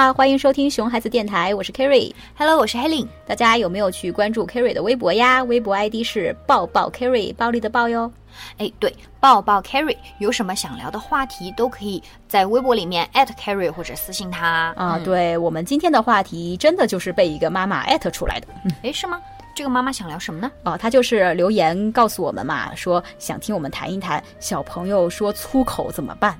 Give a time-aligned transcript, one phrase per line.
[0.00, 2.10] 好，欢迎收听熊孩子电台，我是 Kerry。
[2.34, 3.06] Hello，我是 Helen。
[3.26, 5.44] 大家有没有去关注 Kerry 的微博呀？
[5.44, 8.10] 微博 ID 是抱抱 Kerry，暴力的暴哟。
[8.56, 18.46] 哎，对，抱抱 Carry，有什么想聊的话题都可以在微博里面 at Carry 或者私信他啊，嗯，对我们今天的话题真的就是被一个妈妈出来的。
[18.82, 19.20] 哎，是吗？
[19.54, 20.50] 这个妈妈想聊什么呢？
[20.62, 26.34] 哦，她就是留言告诉我们嘛，说想听我们谈一谈小朋友说粗口怎么办。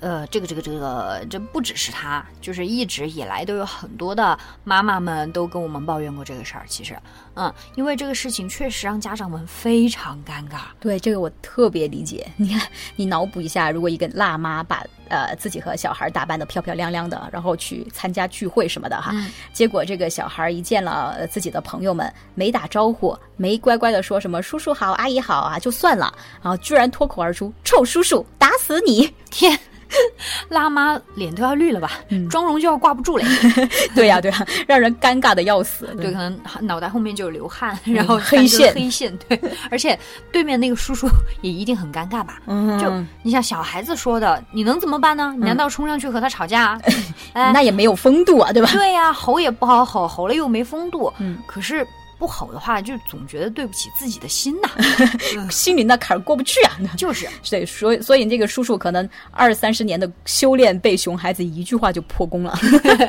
[0.00, 6.64] 呃，这个这个这个，这不只是他，就是一直以来都有很多的妈妈们都跟我们抱怨过这个事儿。
[6.66, 6.98] 其实，
[7.34, 10.60] 嗯，因为这个事情确实让家长们非常尴尬。
[10.80, 12.26] 对这个我特别理解。
[12.36, 29.58] 你看，你脑补一下，如果一个辣妈把呃自己和小孩打扮的漂漂亮亮的，然后去参加聚会什么的哈，嗯结果这个小孩一见了呃自己的朋友们，没打招呼，没乖乖的说什么叔叔好、阿姨好啊，就算了，然后居然脱口而出“臭叔叔，打死你天，
[30.48, 31.92] 辣妈脸都要绿了吧？
[32.10, 33.24] 嗯妆容就要挂不住了。
[33.94, 35.86] ”！对呀、对呀、让人尴尬的要死。
[35.96, 39.16] 对，可能脑袋后面就有流汗，然后嗯黑线黑线。
[39.28, 39.98] 对，而且
[40.32, 41.08] 对面那个叔叔
[41.42, 42.40] 也一定很尴尬吧？
[42.46, 45.34] 嗯就你像小孩子说的，你能怎么办呢？
[45.36, 46.80] 你难道冲上去和他吵架啊？
[47.34, 48.68] 哎， 那也没有风度啊，对吧？
[48.72, 51.12] 对呀、吼也不好吼，吼了又没风度。
[51.18, 51.86] 嗯，可是
[52.20, 54.68] 不吼的话，就总觉得对不起自己的心呐。
[55.50, 56.78] 心里那坎儿过不去啊。
[56.96, 62.56] 就是，对，所以所以这个叔叔可能二三十年的修炼被熊孩子一句话就破功了。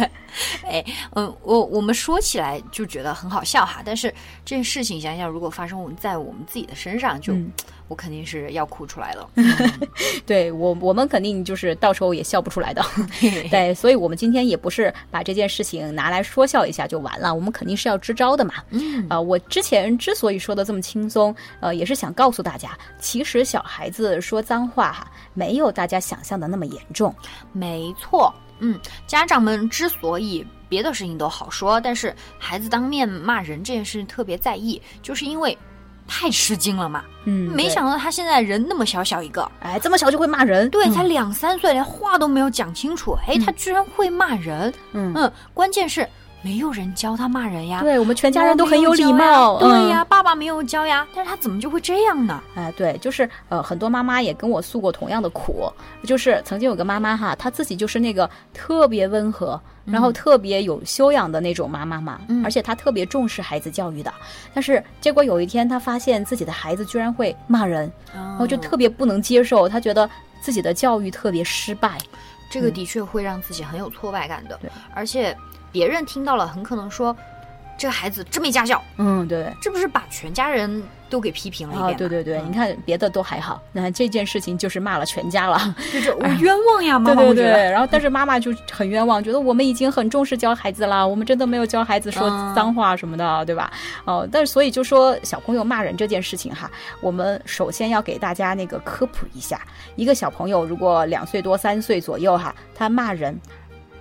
[0.66, 0.82] 哎，
[1.14, 4.08] 嗯，我我们说起来就觉得很好笑哈，但是
[4.44, 7.52] 这件事情想想，如果发生在我们自己的身上，就、嗯
[7.88, 9.28] 我肯定是要哭出来了。
[10.26, 12.82] 对我，我们肯定就是到时候也笑不出来的。
[13.50, 18.54] 对，所以我们今天也不是把这件事情拿来说笑一下就完了，我们肯定是要支招的嘛。
[18.70, 27.14] 嗯呃，我之前之所以说的这么轻松，呃，也是想告诉大家，其实小孩子说脏话哈，没有大家想象的那么严重。
[27.52, 35.56] 没错，嗯，家长们之所以别的事情都好说，但是孩子当面骂人这件事情特别在意，就是因为
[36.06, 37.04] 太吃惊了嘛。
[37.26, 40.92] 嗯没想到他现在人那么小小一个，哎，这么小就会骂人，对，嗯。
[40.92, 44.72] 才两三岁，连话都没有讲清楚，哎，他居然会骂人。
[44.92, 45.12] 嗯。
[45.16, 46.06] 嗯，关键是
[46.44, 47.80] 没有人教他骂人呀。
[47.80, 49.88] 对我们全家人都很有礼貌，对嗯。
[49.88, 52.40] 呀，爸爸没有教呀，但是他怎么就会这样呢？
[52.54, 55.72] 哎，对，就是呃，很多妈妈也跟我诉过同样的苦，
[56.04, 62.44] 就是曾经有个妈妈哈，她自己就是那个特别温和，然后特别有修养的那种妈妈嘛，嗯。
[62.44, 64.12] 而且她特别重视孩子教育的，
[64.52, 70.08] 但是结果有一天她发现自己的孩子居然会骂人，然然后就特别不能接受，她觉得
[70.42, 71.96] 自己的教育特别失败，
[72.50, 75.36] 这个的确会让自己很有挫败感的对，而且
[75.72, 77.16] 别人听到了很可能说，
[77.76, 79.52] 这个孩子真没家教，嗯，对。
[79.60, 81.98] 这不是把全家人都给批评了一啊，遍吗？
[81.98, 85.74] 对对对，嗯你看别的都还好，那这件事情就是骂了全家了。
[85.92, 87.70] 就是 我冤枉呀，妈对对对。
[87.70, 93.70] 然后但是妈妈就很冤枉，觉得我们已经很重视教孩子了，我们真的没有教孩子说嗯脏话什么的，对吧？
[94.04, 96.70] 哦，但是所以就说小朋友骂人这件事情哈，
[97.00, 99.60] 我们首先要给大家那个科普一下，
[99.96, 103.38] 一个小朋友如果两岁多三岁左右哈，他骂人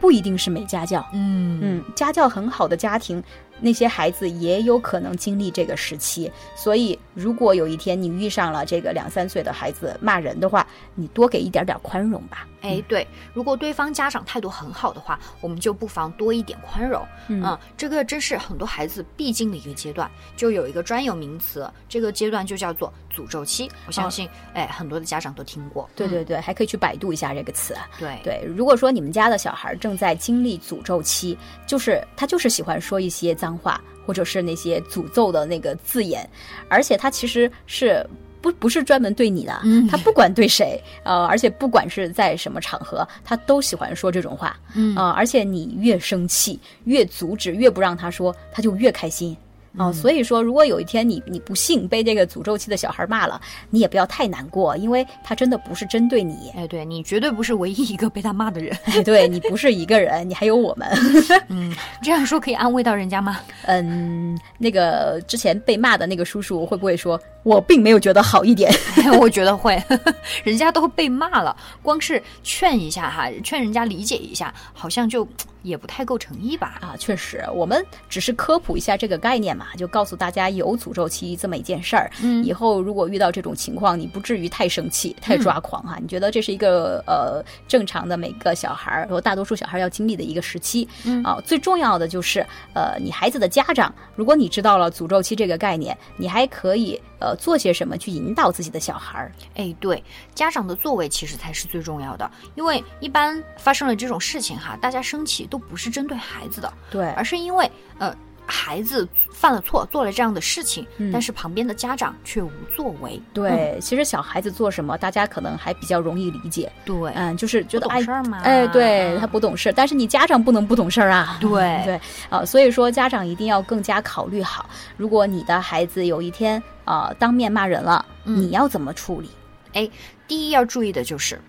[0.00, 3.22] 不一定是没家教，嗯嗯，家教很好的家庭，
[3.62, 6.30] 那些孩子也有可能经历这个时期。
[6.54, 12.46] 所以，如果有一天你遇上了这个两三岁的孩子骂人的话，你多给一点点宽容吧。
[12.60, 17.04] 哎，对，如果对方家长态度很好的话，我们就不妨多一点宽容。
[17.28, 23.68] 嗯嗯，这个真是很多孩子必经的一个阶段，就有一个专有名词，这个阶段就叫做诅咒期。
[23.86, 25.82] 我相信，哎，很多的家长都听过。
[25.84, 27.74] 嗯对对对，还可以去百度一下这个词。
[27.98, 31.36] 对对，如果说你们家的小孩正在经历诅咒期，
[31.66, 36.28] 就是他就是喜欢说一些脏话，或者是那些诅咒的那个字眼，
[36.68, 38.06] 而且他其实是。
[38.42, 49.36] 不不是专门对你的，嗯他不管对谁，呃，而且不管是在什么场合，他都喜欢说这种话，嗯呃，而且你越生气，越阻止，越不让他说，他就越开心。
[49.78, 53.40] 哦、所以说，如果有一天你你不幸被这个诅咒期的小孩骂了，
[53.70, 58.76] 你也不要太难过，因为他真的不是针对你，哎，对你绝对不是唯一一个被他骂的人。
[58.84, 60.88] 哎，对你不是一个人，你还有我们。
[61.48, 63.40] 嗯，这样说可以安慰到人家吗？
[63.66, 68.70] 嗯，那个之前被骂的那个叔叔会不会说，我并没有觉得好一点？
[69.18, 69.82] 我觉得会，
[70.44, 75.26] 人家都被骂了，光是劝一下哈，劝人家理解一下，好像就
[75.62, 76.78] 也不太够诚意吧？
[76.80, 82.10] 啊，确实，我们只是科普一下这个概念嘛，就告诉大家有诅咒期这么一件事儿。
[82.22, 90.88] 嗯以后如果遇到这种情况，你不至于太生气、太抓狂哈、你觉得这是一个呃正常的每个小孩儿和大多数小孩儿要经历的一个时期。
[91.04, 92.44] 嗯啊，最重要的就是
[92.74, 99.32] 呃，你孩子的家长，如果你知道了诅咒期这个概念，你还可以呃做些什么去引导自己的小孩儿。
[99.54, 100.02] 哎，对，
[100.34, 108.14] 家长的作为其实才是最重要的，因为一般发生了这种事情哈，大家生气都不是针对孩子的，对而是因为呃
[108.44, 113.20] 孩子犯了错，做了这样的事情，嗯但是旁边的家长却无作为。
[113.32, 116.70] 对，其实小孩子做什么，大家可能还比较容易理解。
[116.84, 121.38] 对，嗯，就是觉得不哎懂事儿嘛哎，对他不懂事儿，但是你家长不能不懂事儿啊。
[121.40, 129.30] 对对啊、所以说家长一定要更加考虑好，如果你的孩子有一天啊、当面骂人了，嗯你要怎么处理？
[129.74, 129.88] 哎，
[130.26, 131.40] 第一要注意的就是，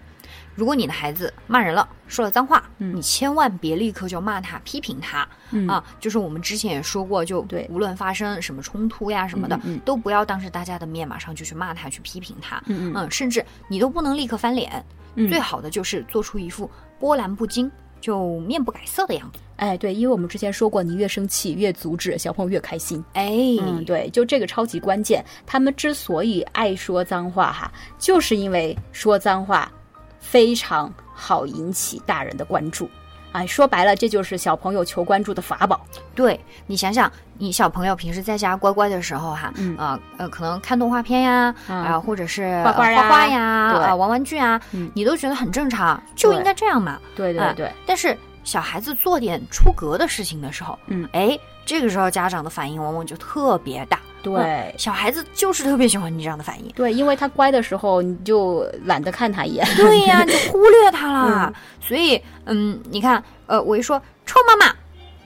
[0.56, 5.83] 如果你的孩子骂人了，说了脏话，嗯你千万别立刻就骂他、批评他、嗯啊。
[6.00, 12.62] 就是我们之前也说过，就对无论发生什么冲突呀什么的，都不要当着大家的面马上就去骂他、去批评他。
[12.68, 14.85] 嗯嗯甚至你都不能立刻翻脸，
[15.15, 16.69] 嗯最好的就是做出一副
[17.00, 17.69] 波澜不惊。
[18.04, 23.02] 就面不改色的样子，哎，对，因为我们之前说过，你越生气越阻止，小朋友越开心。
[23.14, 25.24] 哎，嗯，对，就这个超级关键。
[25.46, 29.72] 他们之所以爱说脏话哈，就是因为说脏话
[30.20, 32.90] 非常好引起大人的关注。
[33.33, 35.81] 哎，说白了，这就是小朋友求关注的法宝。
[36.15, 47.00] 对你想想，你小朋友平时在家乖乖的时候哈，嗯呃呃，可能看动画片呀，嗯啊、或者是画画呀啊、玩玩具啊，嗯你都觉得很正常，就应该这样嘛。
[47.03, 54.00] 哎对对对，但是小孩子做点出格的事情的时候，嗯，哎，这个时候家长的反应往往就特别大。
[54.24, 56.72] 对嗯小孩子就是特别喜欢你这样的反应。
[56.72, 59.68] 对，因为他乖的时候，你就懒得看他一眼。
[59.75, 61.54] 对呀、 你就忽略他了。
[61.80, 64.74] 所以，嗯，你看，呃，我一说臭妈妈，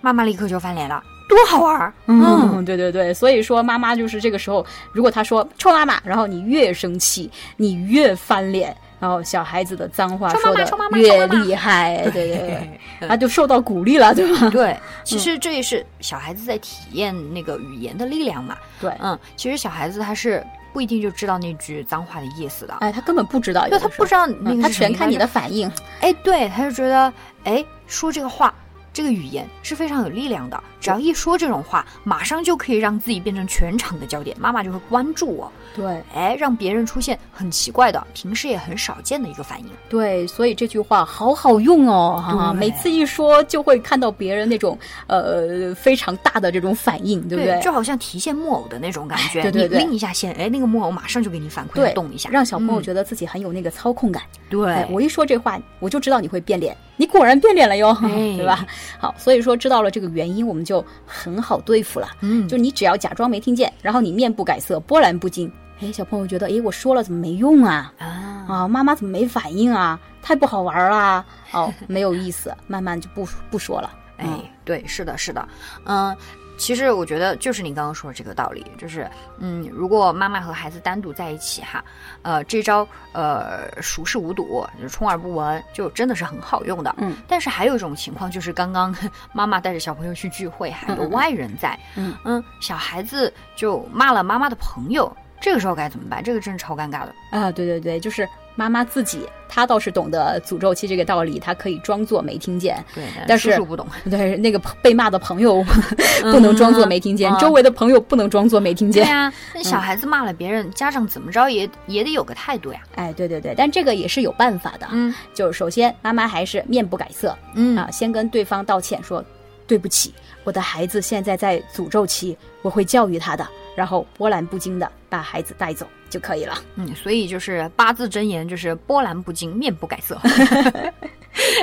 [0.01, 1.93] 妈妈立刻就翻脸了，多好玩儿。
[2.07, 13.09] 嗯，对对对，所以说妈妈就是这个时候，如果他说臭妈妈，然后你越生气，你越翻脸，然后小孩子的脏话说的越厉害， 对对对，嗯。
[13.09, 14.49] 他就受到鼓励了，对吧？
[14.49, 18.57] 对，其实这也是小孩子在体验那个语言的力量嘛。
[18.81, 23.89] 对，嗯，其实小孩子他是不一定就知道那句脏话的意思的，哎，他根本不知道，对有的时候。
[23.89, 24.27] 他不知道
[24.61, 25.71] 他全看你的反应。
[26.01, 28.53] 哎，对，他就觉得，哎，说这个话，
[28.97, 30.59] 这个语言是非常有力量的。
[30.81, 35.51] 只要一说这种话，马上就可以让自己变成全场的焦点，妈妈就会关注我。
[35.75, 39.67] 对哎，让别人出现很奇怪的、平时也很少见的一个反应。
[39.87, 47.61] 对，所以这句话好好用哦，哈、对每次一说就会看到别人那种呃非常大的这种反应，对不对？
[47.61, 49.43] 就好像提线木偶的那种感觉。
[49.43, 54.23] 对对对你拎一下线，哎，那个木偶马上就给你反馈，动一下，让小朋友嗯觉得自己很有那个操控感。
[54.49, 58.65] 对哎，我一说这话，我就知道你会变脸，你果然变脸了哟，哎对吧？
[58.99, 62.09] 好，所以说知道了这个原因，我们就很好对付了。
[62.21, 65.49] 嗯，就你只要假装没听见，然后你面不改色，波澜不惊。
[65.79, 67.93] 哎，小朋友觉得，哎，我说了怎么没用啊？
[67.99, 69.99] 啊，啊，妈妈怎么没反应啊？
[70.21, 71.23] 太不好玩啦！
[71.53, 73.91] 哦，没有意思，慢慢就不不说了。
[74.17, 75.47] 哎嗯，对，是的，是的，
[75.85, 76.15] 嗯。
[76.57, 81.83] 其实我觉得就是你刚刚说的这个道理，就是，嗯，如果妈妈和孩子单独在一起哈，
[82.23, 86.95] 呃，这招呃熟视无睹，就充耳不闻，就真的是很好用的。
[86.97, 88.93] 嗯，但是还有一种情况，就是刚刚
[89.31, 96.23] 妈妈带着小朋友去聚会，还有嗯嗯外人在，嗯小孩子就骂了妈妈的朋友，这个时候该怎么办？
[96.23, 97.13] 这个真是超尴尬的。
[97.31, 98.27] 啊，对对对，就是
[98.57, 102.83] 妈妈自己，她倒是懂得诅咒期这个道理，她可以装作没听见。
[102.93, 103.87] 对，但是叔叔不懂。
[104.11, 105.63] 对，那个被骂的朋友
[106.33, 109.05] 不能装作没听见，嗯周围的朋友不能装作没听见。
[109.05, 112.79] 对呀、那小孩子骂了别人，家长怎么着也也得有个态度呀。
[112.95, 114.87] 哎，对对对，但这个也是有办法的。
[114.91, 119.23] 嗯就是首先，妈妈还是面不改色嗯啊，先跟对方道歉说
[119.67, 123.47] 对不起，我的孩子现在在诅咒期，我会教育他的，
[123.77, 126.57] 然后波澜不惊的把孩子带走就可以了。
[126.77, 130.19] 嗯，所以就是八字真言，就是波澜不惊，面不改色。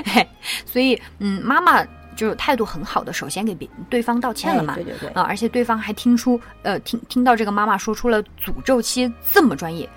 [0.06, 0.24] 嘿
[0.64, 4.74] 所以，嗯，妈妈就是态度很好的，首先给别对方道歉了嘛。
[4.74, 9.88] 哎对对对，啊，而且对方还听出，呃，听听到这个妈妈说出了诅咒期这么专业，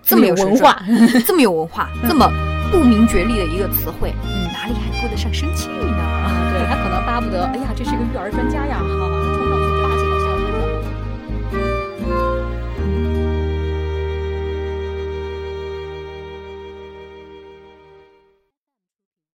[0.00, 0.80] 这么有文化，
[1.26, 2.30] 这么有文化，这么
[2.70, 6.52] 不明觉厉的一个词汇，嗯，哪里还顾得上生气呢？
[6.52, 9.23] 对他可能巴不得，哎呀，这是一个育儿专家呀，哈。